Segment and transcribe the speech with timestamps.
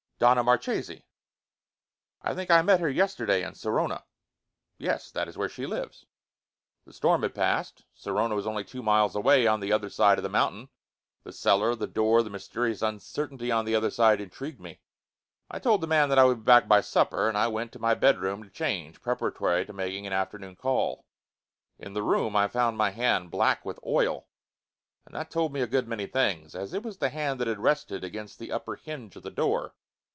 [0.21, 1.03] "Donna Marchesi."
[2.21, 4.03] "I think I met her yesterday in Sorona."
[4.77, 6.05] "Yes, that is where she lives."
[6.85, 7.85] The storm had passed.
[7.95, 10.69] Sorona was only two miles away, on the other side of the mountain.
[11.23, 14.81] The cellar, the door, the mysterious uncertainty on the other side intrigued me.
[15.49, 17.79] I told the man that I would be back by supper, and I went to
[17.79, 21.07] my bedroom to change, preparatory to making an afternoon call.
[21.79, 24.27] In the room I found my hand black with oil.
[25.03, 27.57] And that told me a good many things, as it was the hand that had
[27.63, 29.73] rested against the upper hinge of the door.